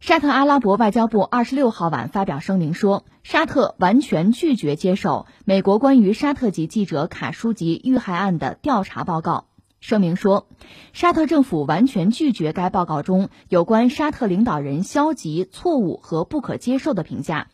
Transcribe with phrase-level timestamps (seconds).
[0.00, 9.44] 沙特阿拉伯外交部二十六号晚发表声明说，沙特完全拒绝接受美国关于沙特籍记者卡舒吉遇害案的调查报告。
[9.78, 10.48] 声明说，
[10.94, 17.48] 沙特政府完全拒绝该报告中有关沙特领导人消极、错误和不可接受的评价。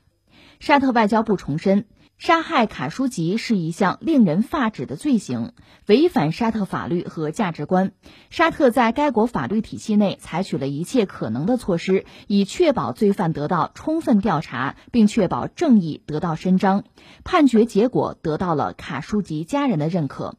[0.60, 1.84] 沙特外交部重申。
[2.18, 5.52] 杀害卡舒吉是一项令人发指的罪行，
[5.86, 7.92] 违反沙特法律和价值观。
[8.30, 16.84] 沙特在该国法律体系内采取了一切可能的措施，以确保罪犯得到充分调查，并确保正义得到伸张，
[17.22, 20.36] 判决结果得到了卡舒吉家人的认可。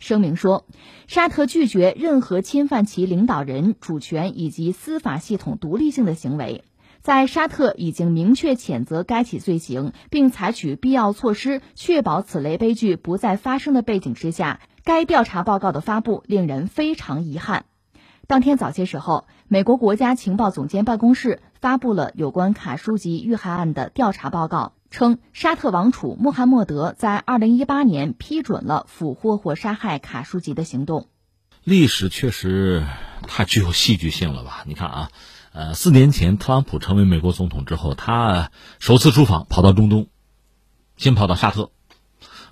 [0.00, 0.66] 声明说，
[1.06, 6.64] 沙特拒绝任何侵犯其领导人主权以及司法系统独立性的行为。
[7.02, 17.64] 在沙特已经明确谴责该起罪行，并采取必要措施确保此类悲剧不再发生的背景之下，该调查报告的发布令人非常遗憾。
[18.26, 31.08] 当天早些时候，美国国家情报总监办公室发布了有关卡舒吉遇害案的调查报告，称沙特王储穆罕默德在2018年批准了俘获或杀害卡舒吉的行动。
[31.64, 32.84] 历史确实
[33.26, 34.64] 太具有戏剧性了吧？
[34.66, 35.10] 你看啊。
[35.52, 40.06] 呃，四年前特朗普成为美国总统之后，他首次出访跑到中东，
[40.96, 41.72] 先跑到沙特，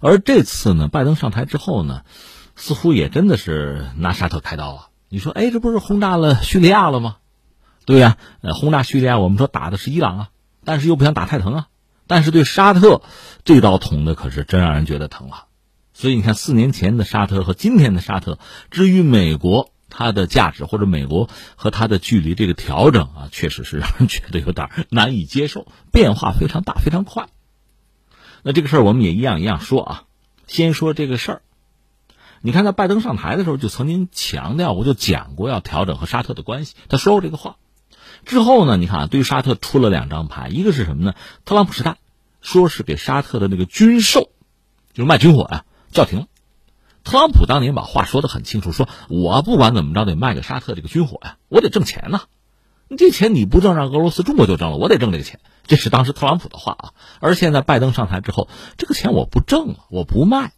[0.00, 2.02] 而这次呢，拜登上台之后呢，
[2.56, 4.88] 似乎也真的是拿沙特开刀啊！
[5.08, 7.18] 你说，哎，这不是轰炸了叙利亚了吗？
[7.84, 10.30] 对呀，呃，轰炸叙利亚，我们说打的是伊朗啊，
[10.64, 11.68] 但是又不想打太疼啊，
[12.08, 13.02] 但是对沙特
[13.44, 15.44] 这刀捅的可是真让人觉得疼了。
[15.94, 18.40] 所以你看，四年前的沙特和今天的沙特，
[18.72, 19.70] 至于美国。
[19.90, 27.28] 它的价值或者美国和它的距离这个调整啊，确实是让人觉得有点难以接受，变化非常大，非常快。
[28.42, 30.04] 那这个事儿我们也一样一样说啊。
[30.46, 31.42] 先说这个事儿，
[32.40, 37.56] 你看在拜登上台的时候就曾经强调，我就讲过要调整和沙特的关系，他说过这个话。
[38.24, 41.14] 之后呢，你看啊，对于沙特出了两张牌，一个是什么呢？
[41.44, 41.98] 特朗普时代
[42.40, 44.30] 说是给沙特的那个军售，
[44.92, 46.26] 就是卖军火呀，叫停了。
[47.08, 52.24] 特朗普当年把话说的很清楚，说我不管怎么着得卖给沙特这个军火呀，我得挣钱呐。
[52.98, 55.40] 这钱你不挣，让俄罗斯、中国就挣了，我得挣这个钱。
[55.66, 56.92] 这是当时特朗普的话啊。
[57.20, 60.52] 而现在拜登上台之后，这个钱我不挣了，我不卖，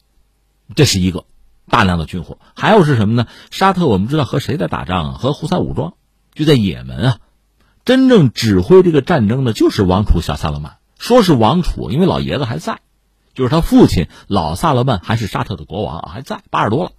[0.75, 1.25] 这是一个
[1.69, 2.39] 大量的军火。
[2.57, 3.29] 还有是什么呢？
[3.53, 5.19] 沙特我们知道和谁在打仗啊？
[5.19, 5.95] 和胡塞武装，
[6.35, 7.19] 就在也门啊。
[7.85, 10.79] 真正指挥这个战争的，就是王储小萨勒曼。
[10.99, 12.81] 说是王储，因为老爷子还在。
[13.41, 16.93] 就是他父亲老萨勒曼还是沙特的国王啊，还在八十多了，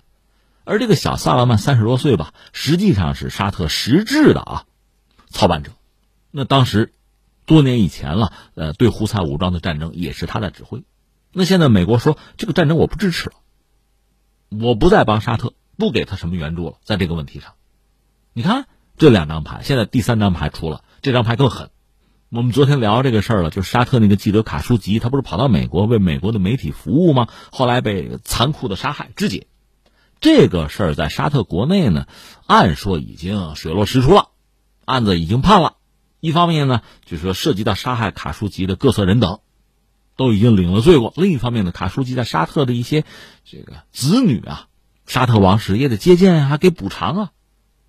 [0.63, 4.65] 而这个小萨勒曼三十多岁吧，实际上是沙特实质的啊
[5.29, 5.73] 操办者。
[6.31, 6.93] 那当时
[7.45, 10.83] 多年以前了，呃，对胡塞武装的战争也是他在指挥。
[11.31, 13.35] 那现在美国说这个战争我不支持了，
[14.49, 17.53] 我不再帮沙特，不给他什么援助了，在这个问题上，
[18.33, 18.65] 你看
[18.97, 21.69] 这两张牌，现在第三张牌出了，这张牌更狠。
[22.33, 27.27] 我们昨天聊这个事儿了，就是沙特那个记者卡舒吉，他不是跑到美国为美国的媒体服务吗？
[27.51, 29.47] 后来被残酷的杀害肢解，
[30.21, 32.07] 这个事儿在沙特国内呢，
[32.47, 34.29] 按说已经水落石出了，
[34.85, 35.75] 案子已经判了。
[36.21, 39.41] 一方面呢，就是说涉及到杀害卡舒吉的各色人等，
[40.15, 43.03] 都已经领了罪过；另一方面呢，卡舒吉在沙特的一些
[43.43, 44.67] 这个子女啊，
[45.05, 47.31] 沙特王室也得接见啊，给补偿啊。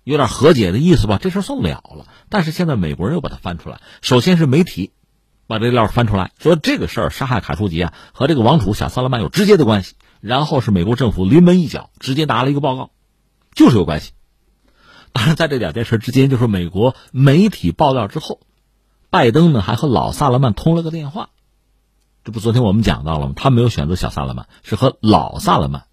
[0.03, 2.07] 有点和解的意思吧，这事算了了。
[2.29, 4.91] 但是现在美国人又把它翻出来，首先是媒体
[5.47, 9.95] 把这料翻出来，说这个事儿杀害卡舒吉啊和这个王储小萨勒曼有直接的关系。
[10.19, 12.91] 然后是美国政府临门一脚，直接拿了一个报告，
[13.53, 14.13] 就是有关系。
[15.11, 18.39] 当然，在这两件事之间，就是美国媒体爆料之后，
[19.09, 21.29] 拜登呢还和老萨勒曼通了个电话。
[22.23, 23.33] 这不昨天我们讲到了吗？
[23.35, 25.83] 他没有选择小萨勒曼，是和老萨勒曼。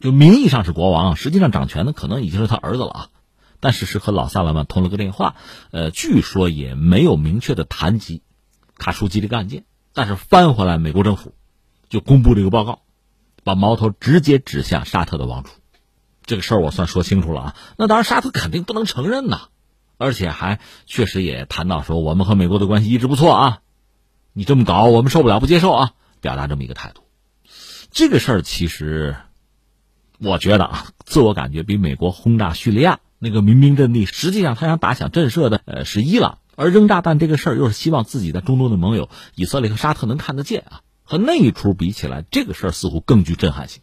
[0.00, 3.08] 就名义上是国王，实际上掌权的可能已经是他儿子了啊。
[3.62, 5.34] 但是是和老萨勒曼通了个电话，
[5.70, 8.22] 呃，据说也没有明确的谈及
[8.78, 9.64] 卡舒吉这个案件。
[9.92, 11.34] 但是翻回来，美国政府
[11.90, 12.80] 就公布这个报告，
[13.44, 15.50] 把矛头直接指向沙特的王储。
[16.24, 17.56] 这个事儿我算说清楚了啊。
[17.76, 19.48] 那当然，沙特肯定不能承认呐，
[19.98, 23.58] 而且还确实也谈到说，我们和美国的关系一直不错啊。
[24.32, 25.90] 你这么搞，我们受不了，不接受啊，
[26.22, 27.02] 表达这么一个态度。
[27.90, 29.16] 这个事儿其实。
[30.22, 43.82] 我觉得啊，自我感觉比美国轰炸叙利亚那个民兵阵地，实际上他想打响震慑的，呃，是伊朗，而扔炸弹这个事儿又是希望自己在中东的盟友以色列和沙特能看得见啊，和那一出比起来，这个事儿似乎更具震撼性。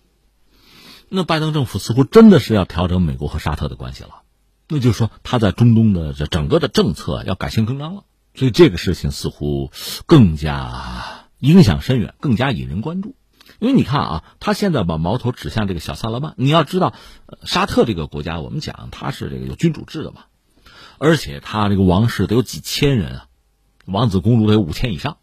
[1.09, 4.21] 那拜登政府似乎真的是要调整美国和沙特的关系了，
[4.67, 8.03] 那就是说他在中东的这整个的政策要改弦更张了，
[8.35, 9.71] 所以这个事情似乎
[10.05, 13.15] 更加影响深远，更加引人关注。
[13.59, 16.33] 因为你看啊，他现在把矛头指向这个小萨勒曼。
[16.37, 16.93] 你要知道，
[17.43, 20.25] 沙特这个国家，我们讲它是这个有君主制的嘛，
[20.99, 23.27] 而且他这个王室得有几千人啊，
[23.85, 25.17] 王子公主得有五千以上，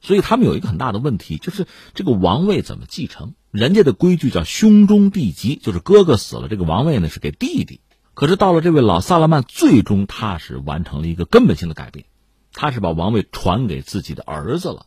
[0.00, 3.34] 所以他们有一个很大的问题，就是这个王位怎么继承？
[3.50, 7.80] 人家的规矩叫兄终弟及，就是哥哥死了，这个王位呢是给弟弟。
[8.12, 12.06] 可是到了这位老萨勒曼，最终他是完成了一个根本性的改变，
[12.52, 14.86] 他是把王位传给自己的儿子了。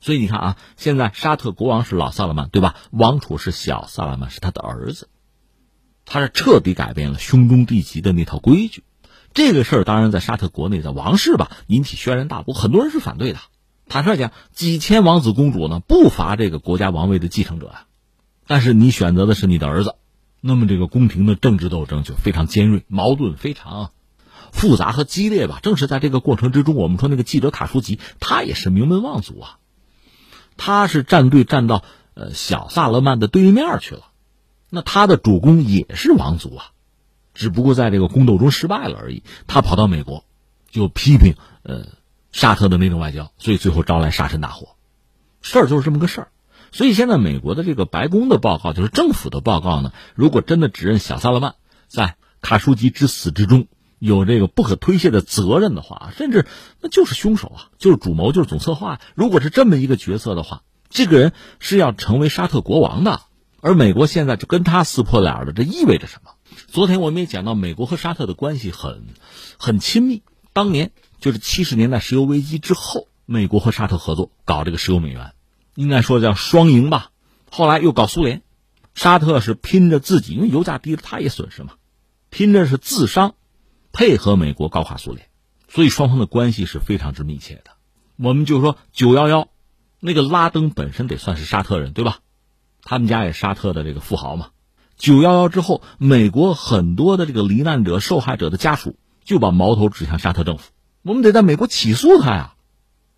[0.00, 2.76] 所以你看啊，现在沙特国王是老萨勒曼，对吧？
[2.90, 5.08] 王储是小萨勒曼，是他的儿子。
[6.04, 8.84] 他是彻底改变了兄终弟及的那套规矩。
[9.34, 13.40] 这个事儿当然在沙特国内，在王室吧引起轩然大波，很多人是反对的。
[13.88, 17.86] 坦率讲，几千王子公主呢，不乏这个国家王位的继承者啊。
[18.46, 19.96] 但是你选择的是你的儿子，
[20.40, 23.90] 那么这个宫廷的政治斗争就非常尖锐，矛盾非常
[24.52, 25.58] 复杂和激烈吧。
[25.62, 29.58] 正是在这个过程之中，我们说那个记者卡舒吉，他也是名门望族啊。
[30.56, 34.02] 他是站队站到呃小萨勒曼的对面去了，
[34.70, 36.70] 那他的主公也是王族啊，
[37.34, 39.22] 只不过在这个宫斗中失败了而已。
[39.46, 40.24] 他跑到美国，
[40.70, 41.86] 就批评呃
[42.32, 44.76] 沙特的内政外交，所以最后招来沙尘大祸。
[45.42, 46.28] 事儿就是这么个事儿。
[46.72, 51.54] 所以现在美国的这个白宫的报告，就是政府的报告呢，如果真的指认小萨勒曼
[51.86, 53.66] 在卡舒吉之死之中
[53.98, 56.46] 有这个不可推卸的责任的话，甚至
[56.80, 59.00] 那就是凶手啊，就是主谋，就是总策划。
[59.14, 63.22] 如果是这么一个角色的话，这个人是要成为沙特国王的，
[63.60, 66.32] 而美国现在就跟他撕破脸了，这意味着什么？
[66.68, 69.06] 昨天我们也讲到，美国和沙特的关系很
[69.58, 70.22] 很亲密。
[70.52, 75.32] 当年就是七十年代石油危机之后，美国和沙特合作搞这个石油美元，
[75.74, 77.10] 应该说叫双赢吧。
[77.50, 78.42] 后来又搞苏联，
[78.94, 81.72] 沙特是拼着自己，因为油价低了，他也损失嘛，
[82.30, 83.34] 拼着是自伤。
[83.96, 85.26] 配合美国高垮苏联，
[85.68, 87.70] 所以双方的关系是非常之密切的。
[88.18, 89.48] 我们就说九幺幺，
[90.00, 92.18] 那个拉登本身得算是沙特人对吧？
[92.82, 94.48] 他们家也沙特的这个富豪嘛。
[94.98, 102.52] 九幺幺之后，美国很多的这个罹难者、受害者的家属就把矛头指向沙特政府，我们得在美国起诉他呀。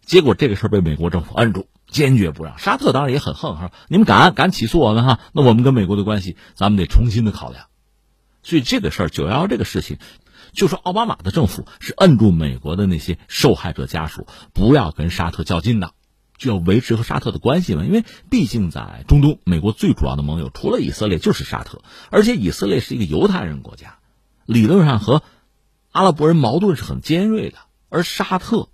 [0.06, 2.56] 结果这个事儿被美国政府摁住，坚决不让。
[2.56, 5.18] 沙特当然也很横哈，你们敢敢起诉我们哈？
[5.32, 7.64] 那我们跟美国的关系，咱们得重新的考量。
[8.44, 9.98] 所以这个事儿，九幺幺这个事情。
[10.52, 15.92] 就说奥巴马的政府是摁住美国的那些受害者家属，不要跟沙特较劲的，
[16.36, 17.84] 就要维持和沙特的关系嘛。
[17.84, 23.98] 因为毕竟在中东，美国最主要的盟友除了以色列就是沙特，而且以色列是一个犹太人国家，
[24.46, 25.22] 理论上和
[25.92, 27.58] 阿拉伯人矛盾是很尖锐的。
[27.90, 28.68] 而沙特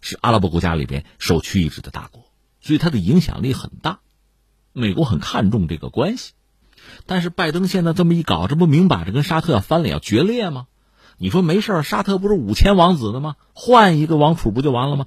[0.00, 2.30] 是阿拉伯国家里边首屈一指的大国，
[2.60, 4.00] 所以它的影响力很大，
[4.72, 6.32] 美国很看重这个关系。
[7.06, 10.66] 但是拜登现在这么一搞，这不明摆着跟沙特要翻脸、要决裂吗？
[11.22, 13.36] 你说没事沙特不是五千王子的吗？
[13.52, 15.04] 换一个王储不就完了吗？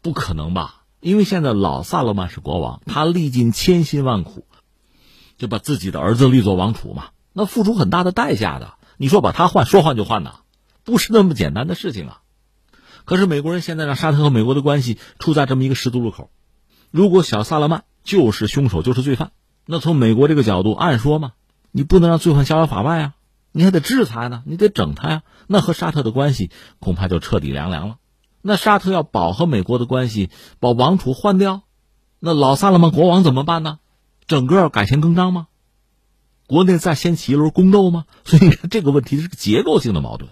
[0.00, 0.84] 不可能吧？
[1.00, 4.46] 因为现在老萨勒曼是国王，他历尽千辛万苦，
[5.36, 8.72] 就把自己的儿子立做王储嘛，那付出很大的代价的。
[8.96, 10.36] 你说把他换，说换就换呐，
[10.82, 12.22] 不是那么简单的事情啊。
[13.04, 16.30] 可是美国人现在让沙特和美国的关系处在这么一个十字路口，
[16.90, 19.32] 如果小萨勒曼就是凶手，就是罪犯，
[19.66, 21.32] 那从美国这个角度，按说嘛，
[21.70, 23.14] 你不能让罪犯逍遥法外啊。
[23.52, 27.96] 你还得制裁呢，你得整他呀，那和沙特的关系恐怕就彻底凉凉了。
[28.42, 30.30] 那沙特要保和美国的关系，
[30.60, 31.62] 把王储换掉，
[32.18, 33.78] 那老萨勒曼国王怎么办呢？
[34.26, 35.48] 整个要改弦更张吗？
[36.46, 38.06] 国内再掀起一轮宫斗吗？
[38.24, 40.30] 所以这个问题是个结构性的矛盾。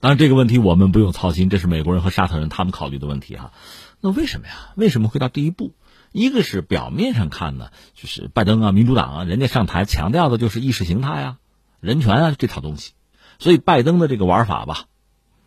[0.00, 3.52] 当然，这个问题我们不用操心，这是美国人和沙特人他们考虑的问题哈。
[4.00, 4.72] 那为什么呀？
[4.76, 5.72] 为什么会到第一步？
[6.12, 11.38] 一个是表面上看呢，就是拜登啊，民主党啊，人家上台强调的就是意识形态呀。
[11.80, 12.92] 人权啊，这套东西，
[13.38, 14.86] 所以拜登的这个玩法吧，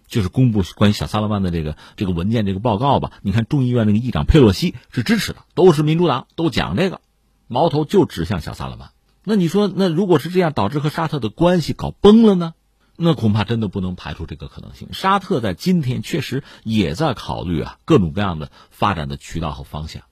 [0.07, 3.11] 就是公布关于小萨勒曼的这个这个文件、这个报告吧。
[3.21, 7.01] 你看众议院那个议长佩洛西是支持的，都是民主党，都讲这个，
[7.47, 8.91] 矛头就指向小萨勒曼。
[9.23, 12.53] 那你说，那如果是这样，导致和沙特的关系搞崩了呢？
[13.01, 14.89] 那恐怕真的不能排除这个可能性。
[14.91, 20.03] 沙特在今天确实也在考虑啊各种各样的发展的渠道和方向，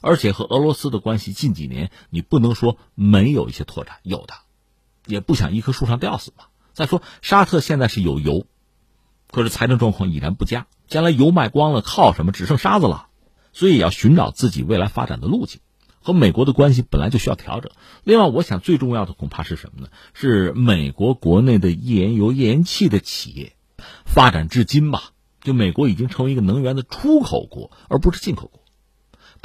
[0.00, 4.34] 而且和俄罗斯的关系近几年你不能说没有一些拓展，有的。
[5.06, 6.44] 也不想一棵树上吊死嘛。
[6.72, 8.46] 再说，沙特现在是有油，
[9.30, 12.32] 可是财政状况已然不佳，将来油卖光了，靠什么？
[12.32, 13.06] 只剩沙子了，
[13.52, 15.60] 所以要寻找自己未来发展的路径。
[16.00, 17.72] 和美国的关系本来就需要调整。
[18.02, 19.88] 另外，我想最重要的恐怕是什么呢？
[20.12, 23.54] 是美国国内的页岩油、页岩气的企业
[24.04, 28.63] 发展至今吧，就美国已经成为一个能源的出口国，而不是进口国。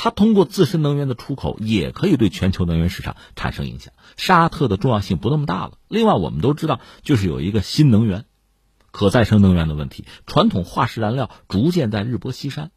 [0.02, 3.94] 它通过自身能源的出口，也可以对全球能源市场产生影响。
[4.16, 5.74] 沙特的重要性不那么大了。
[5.90, 8.24] 另外，我们都知道，就是有一个新能源、
[8.92, 12.72] 可再生能源的问题，传统化石燃料逐渐在日薄西山。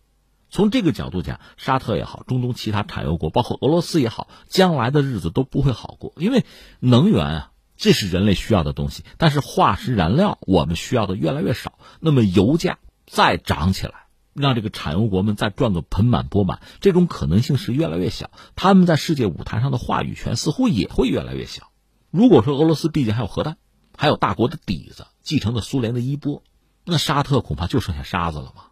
[0.51, 6.45] 从这个角度讲，沙特也好，中东其他产油国，包括俄罗斯也好，将来的日子都不会好过，因为
[6.81, 7.49] 能源啊。
[7.77, 9.05] 这是人类需要的东西。
[9.17, 14.02] 但是化石燃料我们需要的越来越少，那么油价再涨起来，
[14.35, 18.31] 让这个产油国们再赚个盆满钵满，这种可能性是越来越小。
[18.57, 21.71] 他们在世界舞台上的话语权似乎也会越来越小。
[22.11, 23.57] 如果说俄罗斯毕竟还有核弹，
[23.97, 26.43] 还有大国的底子，继承了苏联的衣钵，
[26.85, 28.65] 那沙特恐怕就剩下沙子了嘛。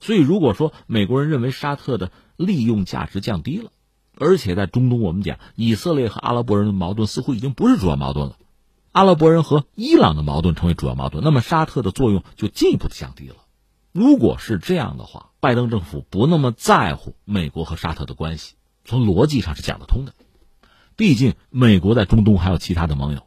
[0.00, 3.70] 所以，如果说美国人认为沙特的利用价值降低了，
[4.18, 8.36] 而且在中东，我们讲以色列和阿拉伯人的矛盾似乎已经不是主要矛盾了，
[8.92, 13.36] 阿拉伯人和伊朗的矛盾成为主要矛盾，那么沙特的作用就进一步的降低了。
[13.96, 20.12] 如果是这样的话，拜登政府不那么在乎美国和沙特的关系，从逻辑上是讲得通的。
[20.96, 23.26] 毕竟，美国在中东还有其他的盟友，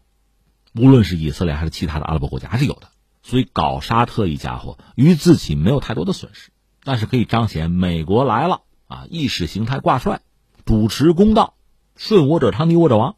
[0.76, 2.90] 无论是以色列还是其他的阿拉伯国家，还是有的。
[3.24, 6.52] 所以搞沙特一家伙，于自己没有太多的损失，
[6.84, 10.22] 但是可以彰显美国来了啊，意识形态挂帅，
[10.66, 11.56] 主持公道，
[11.96, 13.16] 顺我者昌，逆我者亡。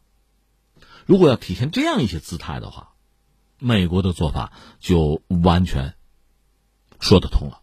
[1.04, 2.94] 如果要体现这样一些姿态的话，
[3.58, 5.94] 美国的做法就完全
[7.02, 7.58] 说得通了。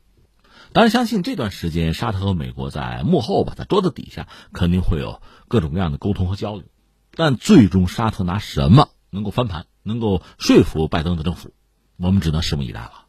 [0.72, 6.66] 当然，相信这段时间沙特和美国在幕后吧，在桌子底下肯定会有各种各样的沟通和交流，
[7.16, 11.56] 但最终沙特拿什么能够翻盘，能够说服拜登的政府？
[11.98, 13.06] 我们只能拭目以待了。